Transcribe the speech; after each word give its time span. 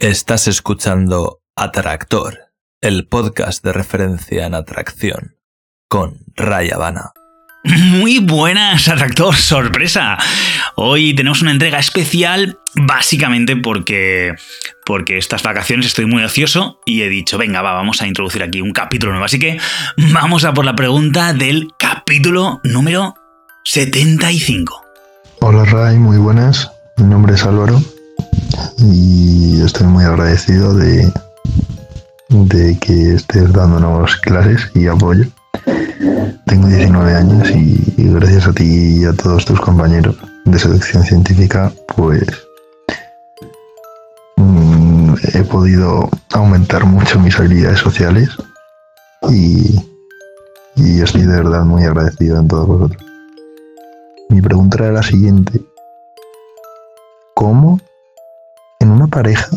Estás 0.00 0.46
escuchando 0.46 1.40
Atractor, 1.56 2.52
el 2.80 3.08
podcast 3.08 3.64
de 3.64 3.72
referencia 3.72 4.46
en 4.46 4.54
atracción, 4.54 5.34
con 5.88 6.20
Raya 6.36 6.76
Habana. 6.76 7.10
Muy 7.64 8.20
buenas, 8.20 8.86
Atractor, 8.86 9.34
sorpresa. 9.34 10.16
Hoy 10.76 11.14
tenemos 11.16 11.42
una 11.42 11.50
entrega 11.50 11.80
especial 11.80 12.60
básicamente 12.76 13.56
porque 13.56 14.36
porque 14.86 15.18
estas 15.18 15.42
vacaciones 15.42 15.86
estoy 15.86 16.06
muy 16.06 16.22
ocioso 16.22 16.78
y 16.86 17.02
he 17.02 17.08
dicho, 17.08 17.36
venga, 17.36 17.60
va, 17.60 17.72
vamos 17.72 18.00
a 18.00 18.06
introducir 18.06 18.44
aquí 18.44 18.60
un 18.60 18.72
capítulo 18.72 19.10
nuevo. 19.10 19.24
Así 19.24 19.40
que 19.40 19.58
vamos 20.12 20.44
a 20.44 20.54
por 20.54 20.64
la 20.64 20.76
pregunta 20.76 21.32
del 21.32 21.70
capítulo 21.76 22.60
número 22.62 23.16
75. 23.64 24.80
Hola 25.40 25.64
Ray, 25.64 25.98
muy 25.98 26.18
buenas. 26.18 26.70
Mi 26.98 27.06
nombre 27.06 27.34
es 27.34 27.42
Álvaro 27.42 27.82
y 28.78 29.60
estoy 29.62 29.86
muy 29.86 30.04
agradecido 30.04 30.74
de, 30.74 31.12
de 32.28 32.78
que 32.78 33.14
estés 33.14 33.52
dándonos 33.52 34.16
clases 34.16 34.70
y 34.74 34.86
apoyo. 34.86 35.24
Tengo 36.46 36.68
19 36.68 37.14
años 37.14 37.50
y, 37.50 37.94
gracias 37.96 38.46
a 38.46 38.52
ti 38.52 39.00
y 39.00 39.04
a 39.04 39.12
todos 39.12 39.44
tus 39.44 39.60
compañeros 39.60 40.16
de 40.44 40.58
selección 40.58 41.02
científica, 41.02 41.72
pues 41.96 42.24
mm, 44.36 45.14
he 45.34 45.42
podido 45.44 46.08
aumentar 46.32 46.84
mucho 46.86 47.20
mis 47.20 47.38
habilidades 47.38 47.80
sociales 47.80 48.30
y, 49.28 49.78
y 50.76 51.00
estoy 51.00 51.22
de 51.22 51.36
verdad 51.36 51.64
muy 51.64 51.84
agradecido 51.84 52.38
en 52.40 52.48
todos 52.48 52.66
vosotros. 52.66 53.02
Mi 54.30 54.40
pregunta 54.40 54.78
era 54.78 54.92
la 54.92 55.02
siguiente. 55.02 55.60
¿Cómo 57.34 57.78
pareja, 59.18 59.50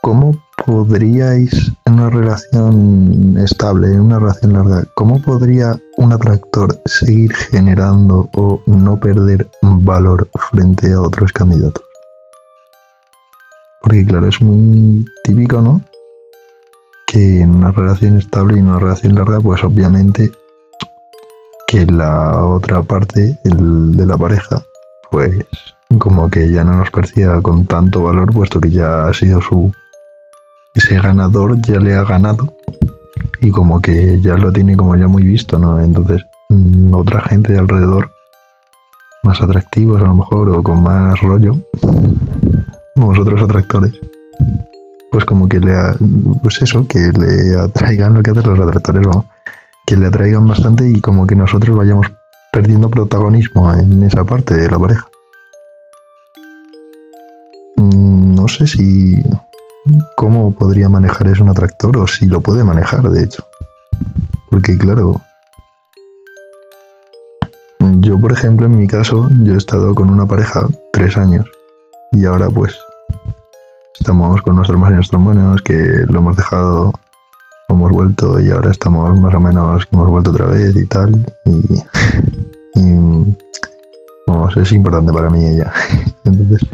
cómo 0.00 0.32
podríais, 0.64 1.72
en 1.86 1.94
una 1.94 2.08
relación 2.08 3.36
estable, 3.36 3.88
en 3.88 4.00
una 4.02 4.20
relación 4.20 4.52
larga, 4.52 4.84
cómo 4.94 5.20
podría 5.20 5.76
un 5.96 6.12
atractor 6.12 6.80
seguir 6.86 7.34
generando 7.34 8.30
o 8.36 8.62
no 8.66 8.96
perder 9.00 9.50
valor 9.60 10.28
frente 10.50 10.92
a 10.92 11.00
otros 11.00 11.32
candidatos? 11.32 11.84
Porque 13.82 14.06
claro, 14.06 14.28
es 14.28 14.40
muy 14.40 15.04
típico, 15.24 15.60
¿no? 15.60 15.80
Que 17.08 17.40
en 17.40 17.56
una 17.56 17.72
relación 17.72 18.18
estable 18.18 18.54
y 18.54 18.60
en 18.60 18.68
una 18.68 18.78
relación 18.78 19.16
larga, 19.16 19.40
pues 19.40 19.64
obviamente 19.64 20.30
que 21.66 21.86
la 21.86 22.46
otra 22.46 22.84
parte, 22.84 23.36
el 23.42 23.96
de 23.96 24.06
la 24.06 24.16
pareja, 24.16 24.62
pues 25.10 25.44
como 25.98 26.30
que 26.30 26.50
ya 26.50 26.64
no 26.64 26.76
nos 26.76 26.90
perciba 26.90 27.40
con 27.42 27.66
tanto 27.66 28.02
valor, 28.02 28.32
puesto 28.32 28.60
que 28.60 28.70
ya 28.70 29.06
ha 29.06 29.14
sido 29.14 29.40
su. 29.40 29.72
Ese 30.74 30.96
ganador 30.96 31.60
ya 31.62 31.78
le 31.78 31.94
ha 31.94 32.04
ganado 32.04 32.52
y 33.40 33.50
como 33.50 33.80
que 33.80 34.20
ya 34.20 34.36
lo 34.36 34.52
tiene 34.52 34.76
como 34.76 34.96
ya 34.96 35.06
muy 35.06 35.22
visto, 35.22 35.58
¿no? 35.58 35.80
Entonces, 35.80 36.24
mm, 36.48 36.94
otra 36.94 37.20
gente 37.22 37.52
de 37.52 37.58
alrededor, 37.58 38.10
más 39.22 39.40
atractivos 39.40 40.00
a 40.00 40.06
lo 40.06 40.14
mejor, 40.14 40.50
o 40.50 40.62
con 40.62 40.82
más 40.82 41.20
rollo, 41.20 41.56
vosotros 42.96 43.42
atractores, 43.42 43.92
pues 45.10 45.24
como 45.24 45.48
que 45.48 45.60
le, 45.60 45.74
ha, 45.74 45.94
pues 46.42 46.60
eso, 46.62 46.86
que 46.88 46.98
le 46.98 47.58
atraigan 47.60 48.14
lo 48.14 48.22
que 48.22 48.30
hacen 48.30 48.48
los 48.48 48.60
atractores, 48.60 49.06
que 49.86 49.96
le 49.96 50.06
atraigan 50.06 50.46
bastante 50.48 50.88
y 50.88 51.00
como 51.00 51.26
que 51.26 51.36
nosotros 51.36 51.76
vayamos 51.76 52.06
perdiendo 52.52 52.88
protagonismo 52.88 53.72
en 53.74 54.02
esa 54.04 54.24
parte 54.24 54.54
de 54.54 54.70
la 54.70 54.78
pareja. 54.78 55.06
Sé 58.54 58.66
si 58.66 59.22
cómo 60.16 60.54
podría 60.54 60.88
manejar 60.88 61.28
eso 61.28 61.42
un 61.42 61.50
atractor 61.50 61.98
o 61.98 62.06
si 62.06 62.26
lo 62.26 62.40
puede 62.40 62.64
manejar, 62.64 63.02
de 63.10 63.24
hecho. 63.24 63.44
Porque 64.50 64.78
claro, 64.78 65.20
yo 68.00 68.18
por 68.18 68.32
ejemplo 68.32 68.66
en 68.66 68.78
mi 68.78 68.86
caso, 68.86 69.28
yo 69.42 69.54
he 69.54 69.58
estado 69.58 69.94
con 69.94 70.10
una 70.10 70.26
pareja 70.26 70.66
tres 70.92 71.16
años 71.16 71.46
y 72.12 72.24
ahora 72.24 72.48
pues 72.48 72.78
estamos 73.98 74.40
con 74.42 74.56
nuestros 74.56 74.78
más 74.78 74.90
y 74.90 74.94
nuestros 74.94 75.22
buenos 75.22 75.62
que 75.62 76.04
lo 76.08 76.18
hemos 76.18 76.36
dejado, 76.36 76.92
hemos 77.68 77.90
vuelto 77.90 78.40
y 78.40 78.50
ahora 78.50 78.70
estamos 78.70 79.18
más 79.18 79.34
o 79.34 79.40
menos 79.40 79.86
hemos 79.92 80.08
vuelto 80.08 80.30
otra 80.30 80.46
vez 80.46 80.74
y 80.76 80.86
tal. 80.86 81.14
Y, 81.46 81.82
y 82.80 83.36
vamos, 84.26 84.56
es 84.56 84.72
importante 84.72 85.12
para 85.12 85.30
mí 85.30 85.44
ella. 85.44 85.72
Entonces, 86.24 86.68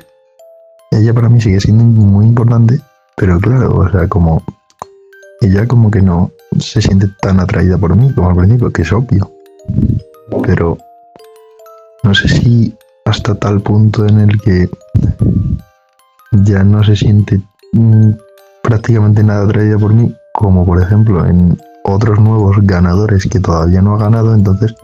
ella 1.01 1.15
para 1.15 1.29
mí 1.29 1.41
sigue 1.41 1.61
siendo 1.61 1.85
muy 1.85 2.27
importante, 2.27 2.81
pero 3.17 3.39
claro, 3.39 3.77
o 3.77 3.91
sea, 3.91 4.09
como 4.09 4.43
ella 5.41 5.67
como 5.67 5.91
que 5.91 6.03
no 6.03 6.31
se 6.59 6.83
siente 6.83 7.09
tan 7.23 7.41
atraída 7.41 7.79
por 7.79 7.97
mí 7.97 8.13
como 8.13 8.31
al 8.31 8.37
principio, 8.37 8.71
que 8.71 8.83
es 8.83 8.93
obvio. 8.93 9.31
Pero 10.45 10.77
no 12.03 12.15
sé 12.15 12.29
si 12.29 12.75
hasta 13.05 13.35
tal 13.35 13.61
punto 13.61 14.07
en 14.07 14.21
el 14.21 14.41
que 14.41 14.69
ya 16.33 16.63
no 16.63 16.85
se 16.85 16.97
siente 16.97 17.41
mm, 17.73 18.11
prácticamente 18.63 19.23
nada 19.23 19.45
atraída 19.45 19.79
por 19.79 19.93
mí, 19.93 20.15
como 20.35 20.65
por 20.65 20.81
ejemplo 20.81 21.27
en 21.27 21.59
otros 21.85 22.21
nuevos 22.21 22.57
ganadores 22.63 23.27
que 23.27 23.41
todavía 23.41 23.83
no 23.83 23.95
ha 23.95 23.99
ganado, 23.99 24.35
entonces 24.35 24.75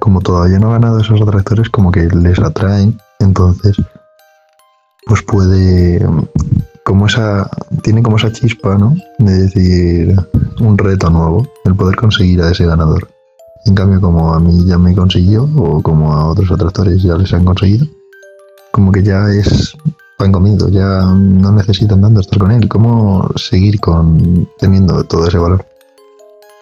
como 0.00 0.20
todavía 0.20 0.58
no 0.58 0.70
ha 0.70 0.78
ganado 0.78 1.00
esos 1.00 1.20
atractores, 1.20 1.68
como 1.68 1.92
que 1.92 2.08
les 2.08 2.38
atraen, 2.38 2.98
entonces 3.20 3.76
pues 5.06 5.22
puede, 5.22 6.04
como 6.84 7.06
esa, 7.06 7.48
tiene 7.82 8.02
como 8.02 8.16
esa 8.16 8.32
chispa, 8.32 8.76
¿no? 8.76 8.94
De 9.18 9.42
decir, 9.42 10.16
un 10.60 10.78
reto 10.78 11.10
nuevo, 11.10 11.46
el 11.64 11.74
poder 11.74 11.96
conseguir 11.96 12.42
a 12.42 12.50
ese 12.50 12.66
ganador. 12.66 13.08
En 13.66 13.74
cambio, 13.74 14.00
como 14.00 14.32
a 14.32 14.40
mí 14.40 14.64
ya 14.66 14.78
me 14.78 14.94
consiguió, 14.94 15.48
o 15.56 15.82
como 15.82 16.12
a 16.12 16.26
otros 16.26 16.50
atractores 16.50 17.02
ya 17.02 17.16
les 17.16 17.32
han 17.32 17.44
conseguido, 17.44 17.86
como 18.72 18.92
que 18.92 19.02
ya 19.02 19.28
es 19.30 19.76
pan 20.20 20.32
comido, 20.32 20.68
ya 20.68 21.02
no 21.14 21.52
necesitan 21.52 22.02
tanto 22.02 22.20
estar 22.20 22.38
con 22.38 22.52
él. 22.52 22.68
¿Cómo 22.68 23.30
seguir 23.36 23.80
con 23.80 24.48
teniendo 24.58 25.02
todo 25.04 25.26
ese 25.26 25.38
valor? 25.38 25.66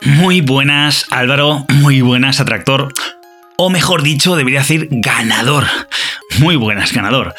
Muy 0.02 0.40
buenas, 0.40 1.06
Álvaro, 1.10 1.66
muy 1.80 2.00
buenas, 2.00 2.40
atractor. 2.40 2.92
O 3.56 3.68
mejor 3.68 4.02
dicho, 4.02 4.36
debería 4.36 4.60
decir 4.60 4.88
ganador. 4.90 5.64
Muy 6.38 6.54
buenas, 6.54 6.92
ganador. 6.92 7.34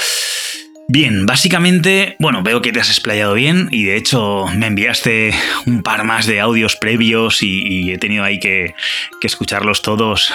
Bien, 0.91 1.27
básicamente, 1.27 2.15
bueno, 2.17 2.41
veo 2.41 2.63
que 2.63 2.71
te 2.71 2.79
has 2.79 2.89
explayado 2.89 3.35
bien 3.35 3.67
y 3.69 3.83
de 3.83 3.95
hecho 3.95 4.47
me 4.55 4.65
enviaste 4.65 5.35
un 5.67 5.83
par 5.83 6.03
más 6.03 6.25
de 6.25 6.39
audios 6.39 6.77
previos 6.77 7.43
y, 7.43 7.91
he 7.91 7.99
tenido 7.99 8.23
ahí 8.23 8.39
que, 8.39 8.73
escucharlos 9.21 9.83
todos 9.83 10.33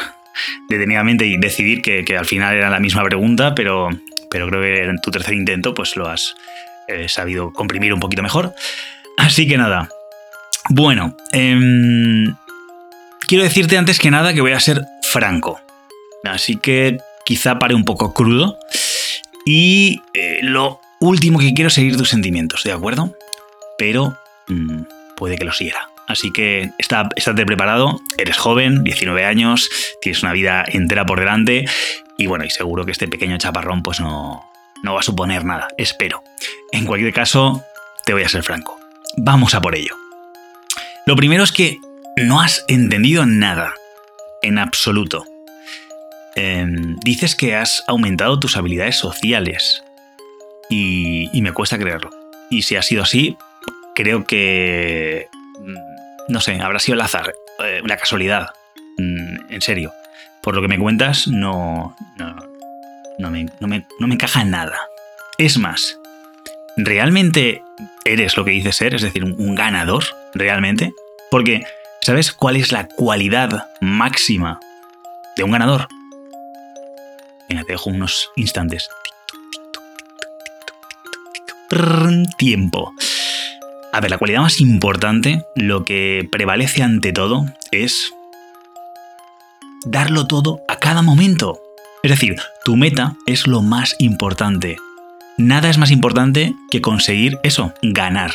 detenidamente 0.69 1.27
y 1.27 1.39
decidir 1.39 1.83
que, 1.83 2.17
al 2.17 2.25
final 2.25 2.55
era 2.55 2.71
la 2.71 2.79
misma 2.79 3.03
pregunta, 3.03 3.57
pero, 3.57 3.89
pero 4.31 4.49
creo 4.49 4.63
que 4.63 4.85
en 4.85 5.01
tu 5.01 5.11
tercer 5.11 5.35
intento 5.35 5.75
pues 5.75 5.97
lo 5.97 6.09
has 6.09 6.37
eh, 6.87 7.09
sabido 7.09 7.53
comprimir 7.53 7.93
un 7.93 7.99
poquito 7.99 8.23
mejor. 8.23 8.55
Así 9.17 9.49
que 9.49 9.59
nada, 9.59 9.89
bueno, 10.69 11.17
em, 11.33 12.33
quiero 13.27 13.43
decirte 13.43 13.77
antes 13.77 13.99
que 13.99 14.13
nada 14.13 14.33
que 14.33 14.41
voy 14.41 14.53
a 14.53 14.61
ser 14.61 14.83
franco, 15.03 15.61
así 16.23 16.59
que 16.59 16.99
quizá 17.25 17.59
pare 17.59 17.75
un 17.75 17.85
poco 17.85 18.15
crudo. 18.15 18.57
Y 19.45 20.01
eh, 20.15 20.41
lo 20.43 20.81
último 21.01 21.39
que 21.39 21.53
quiero 21.55 21.69
es 21.69 21.75
seguir 21.75 21.97
tus 21.97 22.09
sentimientos, 22.09 22.63
¿de 22.65 22.73
acuerdo? 22.73 23.15
Pero 23.79 24.17
mm, 24.49 24.83
puede 25.17 25.37
que 25.37 25.45
lo 25.45 25.53
siga. 25.53 25.91
Así 26.07 26.31
que 26.33 26.71
está, 26.79 27.09
estate 27.17 27.47
preparado, 27.47 28.01
eres 28.19 28.37
joven, 28.37 28.85
19 28.85 29.25
años, 29.25 29.71
tienes 30.03 30.23
una 30.23 30.33
vida 30.33 30.65
entera 30.67 31.07
por 31.07 31.19
delante 31.19 31.65
y 32.19 32.27
bueno, 32.27 32.45
y 32.45 32.51
seguro 32.51 32.85
que 32.85 32.93
este 32.93 33.09
pequeño 33.09 33.39
chaparrón 33.39 33.83
pues 33.83 34.01
no, 34.01 34.45
no 34.83 34.95
va 34.95 35.01
a 35.01 35.03
suponer 35.03 35.45
nada, 35.45 35.69
espero. 35.79 36.23
En 36.73 36.85
cualquier 36.85 37.13
caso, 37.13 37.63
te 38.05 38.13
voy 38.13 38.23
a 38.23 38.29
ser 38.29 38.43
franco. 38.43 38.79
Vamos 39.17 39.55
a 39.55 39.61
por 39.61 39.75
ello. 39.75 39.95
Lo 41.07 41.17
primero 41.17 41.43
es 41.43 41.53
que 41.53 41.79
no 42.17 42.41
has 42.41 42.65
entendido 42.69 43.25
nada, 43.25 43.73
en 44.43 44.59
absoluto. 44.59 45.25
Em, 46.37 46.97
dices 47.05 47.37
que 47.37 47.55
has 47.55 47.85
aumentado 47.87 48.41
tus 48.41 48.57
habilidades 48.57 48.97
sociales 48.97 49.85
y, 50.69 51.29
me 51.41 51.53
cuesta 51.53 51.79
creerlo. 51.79 52.11
Y 52.51 52.63
si 52.63 52.77
ha 52.77 52.83
sido 52.83 53.03
así, 53.03 53.37
creo 53.95 54.25
que... 54.25 55.29
Mm, 55.61 56.33
no 56.33 56.41
sé, 56.41 56.61
habrá 56.61 56.79
sido 56.79 56.95
el 56.95 57.03
azar, 57.03 57.35
eh, 57.65 57.81
una 57.85 57.97
casualidad. 57.97 58.49
Mm, 58.99 59.53
en 59.53 59.61
serio. 59.61 59.93
Por 60.43 60.55
lo 60.55 60.63
que 60.63 60.69
me 60.69 60.79
cuentas, 60.79 61.29
no, 61.29 61.97
no, 62.17 63.31
me, 63.31 63.47
no, 63.61 63.69
me, 63.69 63.87
no 63.99 64.07
me 64.07 64.15
encaja 64.15 64.43
en 64.43 64.51
nada. 64.51 64.79
Es 65.39 65.59
más, 65.59 65.99
¿realmente 66.77 67.63
eres 68.05 68.37
lo 68.37 68.45
que 68.45 68.51
dices 68.51 68.77
ser? 68.77 68.95
Es 68.95 69.03
decir, 69.03 69.25
un 69.25 69.55
ganador, 69.55 70.05
¿realmente? 70.35 70.93
Porque, 71.31 71.65
¿sabes 72.03 72.33
cuál 72.33 72.57
es 72.57 72.73
la 72.73 72.89
cualidad 72.89 73.69
máxima 73.81 74.61
de 75.37 75.45
un 75.45 75.53
ganador? 75.53 75.89
Te 77.63 77.73
dejo 77.73 77.91
unos 77.91 78.31
instantes. 78.37 78.89
tiempo. 82.39 82.93
A 83.93 84.01
ver, 84.01 84.11
la 84.11 84.19
cualidad 84.19 84.43
más 84.43 84.61
importante, 84.61 85.45
lo 85.55 85.85
que 85.85 86.29
prevalece 86.31 86.83
ante 86.83 87.13
todo, 87.13 87.47
es 87.71 88.13
darlo 89.85 90.27
todo 90.27 90.61
a 90.69 90.79
cada 90.79 91.03
momento. 91.03 91.61
Es 92.03 92.11
decir, 92.11 92.37
tu 92.65 92.77
meta 92.77 93.17
es 93.27 93.47
lo 93.47 93.63
más 93.63 93.97
importante. 93.99 94.77
Nada 95.39 95.71
es 95.71 95.79
más 95.79 95.91
importante 95.91 96.55
que 96.71 96.81
conseguir 96.81 97.39
eso, 97.43 97.73
ganar. 97.83 98.33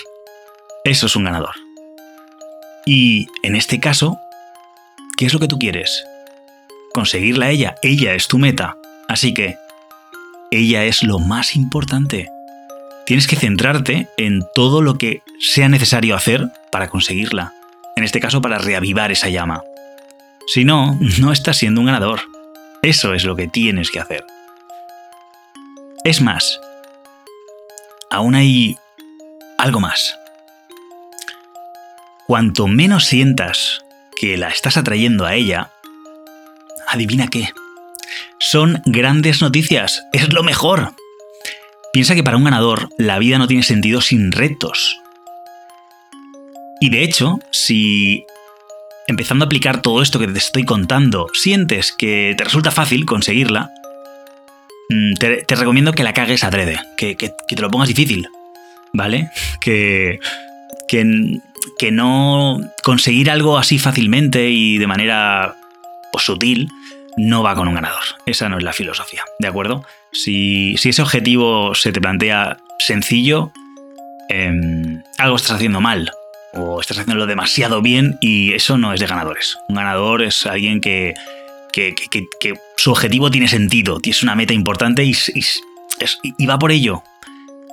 Eso 0.84 1.08
es 1.08 1.16
un 1.16 1.26
ganador. 1.26 1.56
Y 2.86 3.28
en 3.44 3.56
este 3.56 3.80
caso, 3.80 4.18
¿qué 5.18 5.26
es 5.26 5.34
lo 5.34 5.40
que 5.40 5.48
tú 5.48 5.60
quieres? 5.60 6.04
Conseguirla 6.94 7.52
ella. 7.52 7.76
Ella 7.84 8.16
es 8.16 8.28
tu 8.28 8.40
meta. 8.40 8.78
Así 9.10 9.34
que, 9.34 9.58
ella 10.52 10.86
es 10.86 11.04
lo 11.04 11.20
más 11.20 11.58
importante 11.58 12.30
tienes 13.10 13.26
que 13.26 13.38
centrarte 13.38 14.08
en 14.18 14.46
todo 14.54 14.84
lo 14.84 15.00
que 15.00 15.24
sea 15.40 15.68
necesario 15.68 16.16
hacer 16.16 16.52
para 16.72 16.90
conseguirla. 16.90 17.56
En 17.96 18.04
este 18.04 18.20
caso, 18.20 18.40
para 18.40 18.60
reavivar 18.60 19.12
esa 19.12 19.30
llama. 19.30 19.64
Si 20.46 20.64
no, 20.64 20.96
no 21.20 21.32
estás 21.32 21.58
siendo 21.58 21.82
un 21.82 21.88
ganador. 21.88 22.22
Eso 22.84 23.16
es 23.16 23.24
lo 23.24 23.36
que 23.36 23.48
tienes 23.48 23.90
que 23.90 24.00
hacer. 24.00 24.24
Es 26.04 26.22
más, 26.22 26.62
aún 28.12 28.36
hay 28.36 28.78
algo 29.58 29.80
más. 29.80 30.16
Cuanto 32.28 32.68
menos 32.68 33.06
sientas 33.06 33.84
que 34.22 34.38
la 34.38 34.50
estás 34.50 34.78
atrayendo 34.78 35.26
a 35.26 35.34
ella, 35.34 35.72
adivina 36.88 37.28
qué. 37.28 37.50
Son 38.40 38.82
grandes 38.86 39.42
noticias, 39.42 40.02
es 40.14 40.32
lo 40.32 40.44
mejor. 40.44 40.94
Piensa 41.92 42.16
que 42.16 42.24
para 42.24 42.38
un 42.38 42.46
ganador 42.46 42.88
la 42.98 43.20
vida 43.20 43.38
no 43.38 43.48
tiene 43.48 43.64
sentido 43.64 44.00
sin 44.00 44.32
retos. 44.32 44.98
Y 46.80 46.90
de 46.90 47.04
hecho, 47.04 47.40
si 47.52 48.26
empezando 49.08 49.44
a 49.44 49.48
aplicar 49.48 49.82
todo 49.82 50.02
esto 50.02 50.20
que 50.20 50.28
te 50.28 50.38
estoy 50.38 50.64
contando, 50.64 51.28
sientes 51.34 51.92
que 51.92 52.34
te 52.38 52.46
resulta 52.46 52.72
fácil 52.72 53.06
conseguirla, 53.06 53.72
mm, 54.90 55.14
te, 55.16 55.56
recomiendo 55.56 55.92
que 55.92 56.04
la 56.04 56.14
cagues 56.14 56.46
adrede, 56.46 56.80
que, 56.96 57.18
que, 57.18 57.34
que, 57.46 57.56
te 57.58 57.62
lo 57.62 57.70
pongas 57.70 57.90
difícil, 57.90 58.30
¿vale? 58.94 59.32
Que, 59.60 60.20
que, 60.88 61.40
que 61.78 61.92
no 61.92 62.62
conseguir 62.84 63.30
algo 63.30 63.58
así 63.58 63.80
fácilmente 63.80 64.50
y 64.50 64.78
de 64.78 64.88
manera 64.88 65.58
pues, 66.14 66.24
sutil 66.24 66.70
no 67.20 67.44
va 67.44 67.56
con 67.56 67.68
un 67.68 67.76
ganador. 67.76 68.04
Esa 68.26 68.50
no 68.50 68.58
es 68.58 68.64
la 68.64 68.74
filosofía, 68.74 69.24
¿de 69.40 69.48
acuerdo? 69.48 69.84
Si, 70.12 70.76
ese 70.76 71.02
objetivo 71.02 71.76
se 71.76 71.92
te 71.92 72.02
plantea 72.02 72.58
sencillo, 72.80 73.52
em, 74.30 75.04
algo 75.18 75.36
estás 75.36 75.52
haciendo 75.52 75.82
mal 75.82 76.12
o 76.54 76.80
estás 76.82 76.98
haciéndolo 76.98 77.28
demasiado 77.28 77.82
bien 77.82 78.18
y 78.22 78.54
eso 78.54 78.78
no 78.78 78.94
es 78.94 79.00
de 79.00 79.08
ganadores. 79.08 79.58
Un 79.68 79.76
ganador 79.76 80.22
es 80.22 80.46
alguien 80.46 80.82
que, 80.82 81.14
su 82.78 82.92
objetivo 82.92 83.30
tiene 83.30 83.48
sentido, 83.48 84.00
tiene 84.00 84.18
una 84.24 84.36
meta 84.36 84.54
importante 84.54 85.04
y, 85.04 85.14
va 86.46 86.58
por 86.58 86.72
ello. 86.72 87.04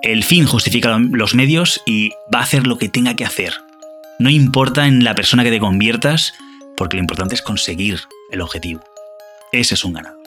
El 0.02 0.25
fin 0.25 0.44
justifica 0.46 0.99
los 0.99 1.34
medios 1.34 1.81
y 1.87 2.10
va 2.32 2.40
a 2.40 2.42
hacer 2.42 2.66
lo 2.66 2.78
que 2.78 2.88
tenga 2.88 3.14
que 3.14 3.25
hacer. 3.25 3.54
No 4.19 4.31
importa 4.31 4.87
en 4.87 5.04
la 5.04 5.14
persona 5.14 5.42
que 5.42 5.50
te 5.50 5.58
conviertas, 5.60 6.34
porque 6.76 6.96
lo 6.96 7.02
importante 7.02 7.34
es 7.34 7.42
conseguir 7.42 8.00
el 8.31 8.40
objetivo. 8.40 8.82
Ese 9.52 9.75
es 9.75 9.84
un 9.84 9.94
ganador. 9.94 10.20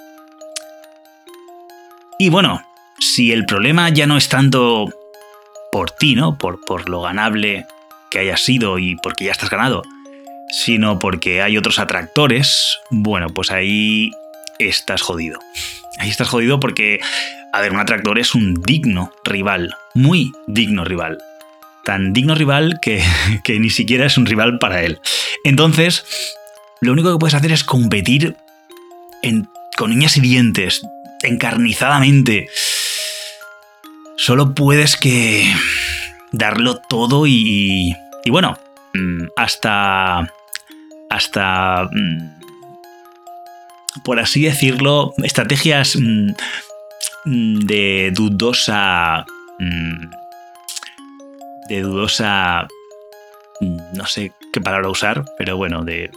Y 2.17 2.29
bueno, 2.29 2.61
si 2.99 3.31
el 3.31 3.45
problema 3.45 3.89
ya 3.89 4.05
no 4.05 4.17
es 4.17 4.27
tanto 4.27 4.89
por 5.71 5.91
ti, 5.91 6.15
¿no? 6.15 6.37
Por, 6.37 6.59
por 6.61 6.89
lo 6.89 7.01
ganable 7.01 7.65
que 8.09 8.19
hayas 8.19 8.41
sido 8.41 8.79
y 8.79 8.95
porque 8.97 9.25
ya 9.25 9.31
estás 9.31 9.49
ganado, 9.49 9.83
sino 10.49 10.99
porque 10.99 11.41
hay 11.41 11.57
otros 11.57 11.79
atractores, 11.79 12.79
bueno, 12.89 13.27
pues 13.29 13.51
ahí 13.51 14.11
estás 14.57 15.01
jodido. 15.01 15.39
Ahí 15.99 16.09
estás 16.09 16.27
jodido 16.27 16.59
porque, 16.59 16.99
a 17.53 17.61
ver, 17.61 17.71
un 17.71 17.79
atractor 17.79 18.19
es 18.19 18.35
un 18.35 18.53
digno 18.53 19.11
rival, 19.23 19.75
muy 19.93 20.31
digno 20.47 20.83
rival. 20.83 21.19
Tan 21.85 22.13
digno 22.13 22.35
rival 22.35 22.79
que, 22.81 23.03
que 23.43 23.59
ni 23.59 23.69
siquiera 23.69 24.05
es 24.05 24.17
un 24.17 24.25
rival 24.25 24.59
para 24.59 24.83
él. 24.83 24.99
Entonces, 25.43 26.05
lo 26.81 26.91
único 26.91 27.11
que 27.11 27.19
puedes 27.19 27.33
hacer 27.33 27.51
es 27.51 27.63
competir 27.63 28.35
con 29.77 29.91
uñas 29.91 30.17
y 30.17 30.21
dientes, 30.21 30.81
encarnizadamente. 31.23 32.47
Solo 34.17 34.53
puedes 34.53 34.97
que 34.97 35.53
darlo 36.31 36.77
todo 36.89 37.25
y, 37.27 37.95
y 38.25 38.29
bueno, 38.29 38.57
mm, 38.93 39.27
hasta, 39.35 40.29
hasta, 41.09 41.89
mm, 41.91 42.39
por 44.03 44.19
así 44.19 44.43
decirlo, 44.43 45.13
estrategias 45.17 45.95
mm, 45.95 46.33
de 47.65 48.11
dudosa, 48.13 49.25
de 51.67 51.81
dudosa, 51.81 52.67
no 53.93 54.05
sé 54.05 54.31
qué 54.53 54.61
palabra 54.61 54.89
usar, 54.89 55.25
pero 55.37 55.57
bueno, 55.57 55.83
de... 55.83 56.09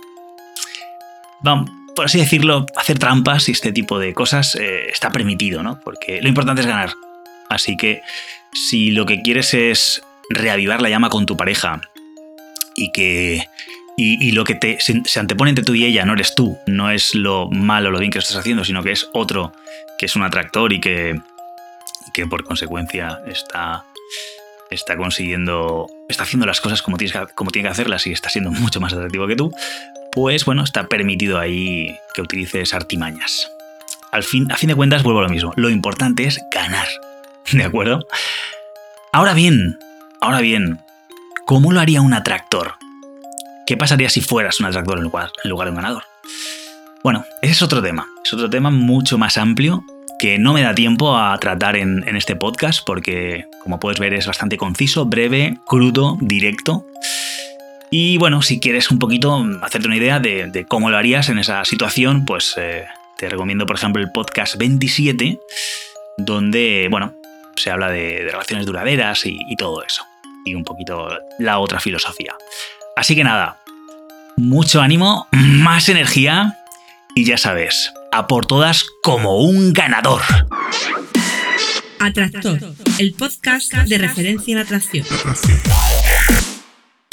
Vamos, 1.42 1.70
por 1.94 2.06
así 2.06 2.18
decirlo, 2.18 2.66
hacer 2.76 2.98
trampas 2.98 3.48
y 3.48 3.52
este 3.52 3.72
tipo 3.72 3.98
de 3.98 4.14
cosas 4.14 4.54
eh, 4.54 4.88
está 4.92 5.10
permitido, 5.10 5.62
¿no? 5.62 5.80
Porque 5.84 6.20
lo 6.22 6.28
importante 6.28 6.62
es 6.62 6.66
ganar. 6.66 6.94
Así 7.48 7.76
que 7.76 8.00
si 8.52 8.90
lo 8.90 9.06
que 9.06 9.22
quieres 9.22 9.54
es 9.54 10.02
reavivar 10.30 10.80
la 10.80 10.88
llama 10.88 11.10
con 11.10 11.26
tu 11.26 11.36
pareja 11.36 11.80
y 12.76 12.90
que 12.92 13.46
y, 13.96 14.32
lo 14.32 14.44
que 14.44 14.54
te, 14.54 14.78
se, 14.80 15.20
antepone 15.20 15.50
entre 15.50 15.64
tú 15.64 15.74
y 15.74 15.84
ella 15.84 16.04
no 16.04 16.14
eres 16.14 16.34
tú, 16.34 16.58
no 16.66 16.90
es 16.90 17.14
lo 17.14 17.48
malo 17.50 17.90
lo 17.90 17.98
bien 17.98 18.10
que 18.10 18.18
estás 18.18 18.36
haciendo, 18.36 18.64
sino 18.64 18.82
que 18.82 18.92
es 18.92 19.08
otro 19.12 19.52
que 19.98 20.06
es 20.06 20.16
un 20.16 20.22
atractor 20.22 20.72
y 20.72 20.80
que, 20.80 21.20
que 22.12 22.26
por 22.26 22.42
consecuencia 22.42 23.20
está, 23.26 23.84
está 24.70 24.96
consiguiendo, 24.96 25.88
está 26.08 26.24
haciendo 26.24 26.46
las 26.46 26.60
cosas 26.60 26.82
como, 26.82 26.96
tienes 26.96 27.16
como 27.34 27.50
tiene 27.50 27.68
que 27.68 27.72
hacerlas 27.72 28.06
y 28.06 28.12
está 28.12 28.28
siendo 28.28 28.50
mucho 28.50 28.80
más 28.80 28.92
atractivo 28.92 29.26
que 29.28 29.36
tú, 29.36 29.52
pues 30.12 30.44
bueno, 30.44 30.62
está 30.62 30.88
permitido 30.88 31.38
ahí 31.38 31.98
que 32.14 32.20
utilices 32.20 32.74
artimañas. 32.74 33.50
Al 34.12 34.22
fin, 34.22 34.52
a 34.52 34.56
fin 34.56 34.68
de 34.68 34.74
cuentas, 34.74 35.02
vuelvo 35.02 35.20
a 35.20 35.22
lo 35.22 35.30
mismo. 35.30 35.52
Lo 35.56 35.70
importante 35.70 36.24
es 36.24 36.38
ganar. 36.54 36.86
¿De 37.52 37.64
acuerdo? 37.64 38.06
Ahora 39.10 39.32
bien, 39.32 39.78
ahora 40.20 40.40
bien, 40.40 40.80
¿cómo 41.46 41.72
lo 41.72 41.80
haría 41.80 42.02
un 42.02 42.12
atractor? 42.12 42.74
¿Qué 43.66 43.76
pasaría 43.76 44.10
si 44.10 44.20
fueras 44.20 44.60
un 44.60 44.66
atractor 44.66 44.98
en 44.98 45.04
lugar, 45.04 45.30
de 45.42 45.52
un 45.52 45.76
ganador? 45.76 46.04
Bueno, 47.02 47.24
ese 47.40 47.52
es 47.52 47.62
otro 47.62 47.82
tema. 47.82 48.06
Es 48.22 48.32
otro 48.34 48.50
tema 48.50 48.70
mucho 48.70 49.16
más 49.16 49.38
amplio 49.38 49.82
que 50.18 50.38
no 50.38 50.52
me 50.52 50.62
da 50.62 50.74
tiempo 50.74 51.16
a 51.16 51.36
tratar 51.38 51.76
en 51.76 52.16
este 52.16 52.36
podcast 52.36 52.84
porque, 52.86 53.46
como 53.62 53.80
puedes 53.80 53.98
ver, 53.98 54.14
es 54.14 54.26
bastante 54.26 54.56
conciso, 54.56 55.06
breve, 55.06 55.58
crudo, 55.66 56.16
directo. 56.20 56.86
Y 57.94 58.16
bueno, 58.16 58.40
si 58.40 58.58
quieres 58.58 58.90
un 58.90 58.98
poquito 58.98 59.44
hacerte 59.60 59.86
una 59.86 59.98
idea 59.98 60.18
de, 60.18 60.64
cómo 60.66 60.88
lo 60.88 60.96
harías 60.96 61.28
en 61.28 61.38
esa 61.38 61.62
situación, 61.66 62.24
pues 62.24 62.54
eh, 62.56 62.86
te 63.18 63.28
recomiendo, 63.28 63.66
por 63.66 63.76
ejemplo, 63.76 64.00
el 64.00 64.10
podcast 64.10 64.56
27, 64.56 65.38
donde, 66.16 66.88
bueno, 66.90 67.14
se 67.54 67.70
habla 67.70 67.90
de, 67.90 68.26
relaciones 68.30 68.64
duraderas 68.64 69.26
y, 69.26 69.38
y 69.46 69.56
todo 69.56 69.84
eso. 69.84 70.06
Y 70.46 70.54
un 70.54 70.64
poquito 70.64 71.06
la 71.38 71.58
otra 71.58 71.80
filosofía. 71.80 72.34
Así 72.96 73.14
que 73.14 73.24
nada, 73.24 73.58
mucho 74.38 74.80
ánimo, 74.80 75.28
más 75.32 75.90
energía 75.90 76.58
y 77.14 77.26
ya 77.26 77.36
sabes, 77.36 77.92
a 78.10 78.26
por 78.26 78.46
todas 78.46 78.86
como 79.02 79.42
un 79.42 79.74
ganador. 79.74 80.22
Atractor, 81.98 82.58
el 82.98 83.12
podcast 83.12 83.74
de 83.74 83.98
referencia 83.98 84.52
en 84.52 84.58
atracción 84.60 85.04